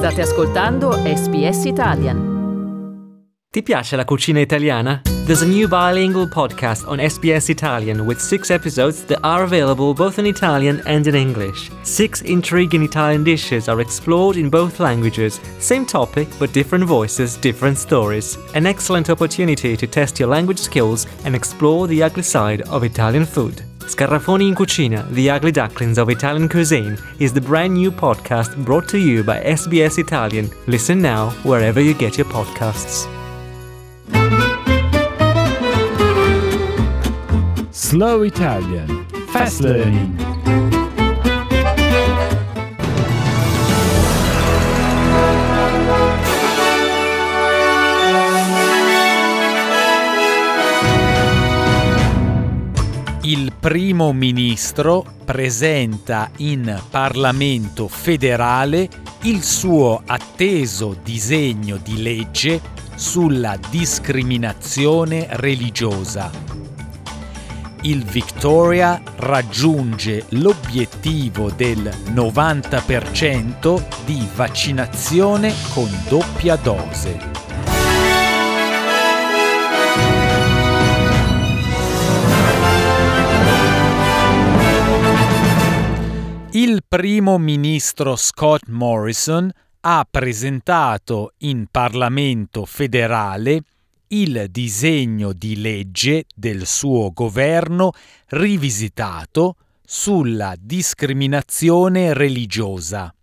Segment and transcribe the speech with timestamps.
[0.00, 2.18] State ascoltando SBS Italian.
[3.50, 5.02] Ti piace la cucina italiana?
[5.26, 10.18] There's a new bilingual podcast on SBS Italian with six episodes that are available both
[10.18, 11.70] in Italian and in English.
[11.82, 15.38] Six intriguing Italian dishes are explored in both languages.
[15.58, 18.38] Same topic, but different voices, different stories.
[18.54, 23.26] An excellent opportunity to test your language skills and explore the ugly side of Italian
[23.26, 23.69] food.
[23.90, 28.88] Scarafoni in Cucina, The Ugly Ducklings of Italian Cuisine, is the brand new podcast brought
[28.90, 30.48] to you by SBS Italian.
[30.68, 33.08] Listen now wherever you get your podcasts.
[37.72, 40.79] Slow Italian Fast Learning
[53.58, 58.88] Primo ministro presenta in Parlamento federale
[59.22, 62.60] il suo atteso disegno di legge
[62.94, 66.30] sulla discriminazione religiosa.
[67.82, 77.49] Il Victoria raggiunge l'obiettivo del 90% di vaccinazione con doppia dose.
[86.90, 89.48] Primo ministro Scott Morrison
[89.82, 93.62] ha presentato in Parlamento federale
[94.08, 97.92] il disegno di legge del suo governo
[98.30, 103.14] rivisitato sulla discriminazione religiosa.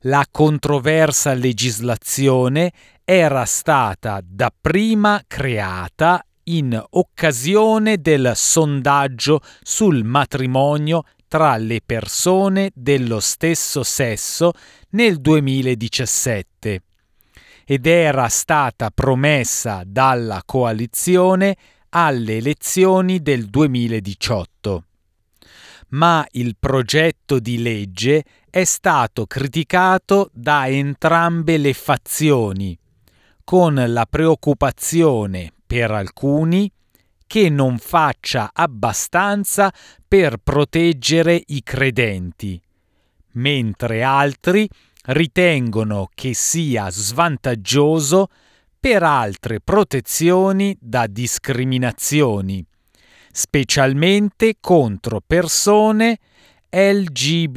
[0.00, 2.70] La controversa legislazione
[3.02, 13.82] era stata dapprima creata in occasione del sondaggio sul matrimonio tra le persone dello stesso
[13.82, 14.52] sesso
[14.90, 16.82] nel 2017
[17.64, 21.56] ed era stata promessa dalla coalizione
[21.88, 24.84] alle elezioni del 2018.
[25.92, 32.78] Ma il progetto di legge è stato criticato da entrambe le fazioni,
[33.42, 36.70] con la preoccupazione per alcuni
[37.32, 39.72] che non faccia abbastanza
[40.06, 42.60] per proteggere i credenti,
[43.36, 44.68] mentre altri
[45.04, 48.28] ritengono che sia svantaggioso
[48.78, 52.62] per altre protezioni da discriminazioni,
[53.30, 56.18] specialmente contro persone
[56.68, 57.48] LGBTQI.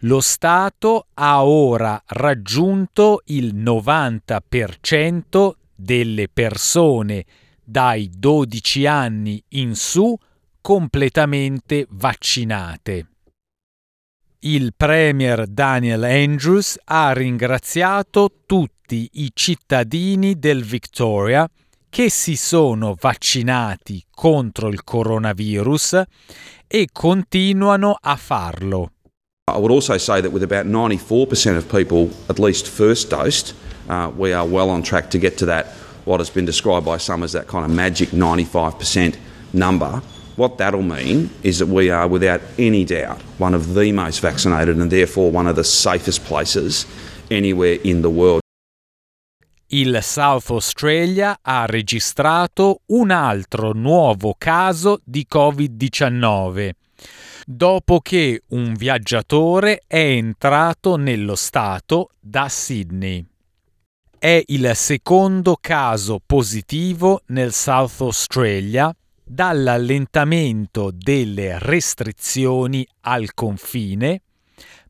[0.00, 7.24] Lo Stato ha ora raggiunto il 90% delle persone
[7.64, 10.14] dai 12 anni in su
[10.62, 13.06] completamente vaccinate.
[14.44, 21.48] Il Premier Daniel Andrews ha ringraziato tutti i cittadini del Victoria
[21.88, 26.02] che si sono vaccinati contro il coronavirus
[26.66, 28.92] e continuano a farlo.
[29.52, 33.54] I would also say that with about 94% of people at least first dosed,
[33.88, 35.66] uh, we are well on track to get to that,
[36.04, 39.16] what has been described by some as that kind of magic 95%
[39.52, 40.00] number.
[40.36, 44.78] What that'll mean is that we are, without any doubt, one of the most vaccinated
[44.78, 46.86] and therefore one of the safest places
[47.30, 48.40] anywhere in the world.
[49.74, 56.70] il South Australia ha registrato un altro nuovo caso di Covid-19
[57.46, 63.24] dopo che un viaggiatore è entrato nello Stato da Sydney.
[64.18, 68.94] È il secondo caso positivo nel South Australia
[69.32, 74.20] dall'allentamento delle restrizioni al confine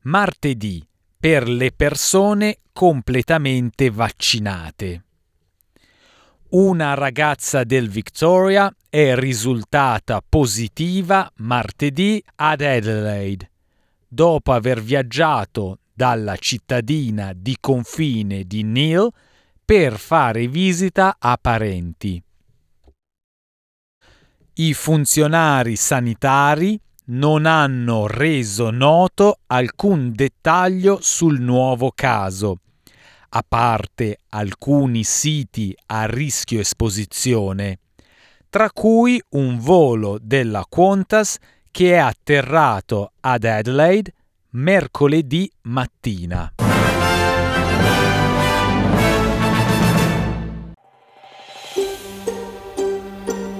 [0.03, 0.85] martedì
[1.17, 5.05] per le persone completamente vaccinate.
[6.50, 13.49] Una ragazza del Victoria è risultata positiva martedì ad Adelaide,
[14.09, 19.09] dopo aver viaggiato dalla cittadina di confine di Neil
[19.65, 22.21] per fare visita a parenti.
[24.55, 32.59] I funzionari sanitari non hanno reso noto alcun dettaglio sul nuovo caso,
[33.31, 37.79] a parte alcuni siti a rischio esposizione,
[38.51, 41.39] tra cui un volo della Qantas
[41.71, 44.13] che è atterrato ad Adelaide
[44.51, 46.53] mercoledì mattina.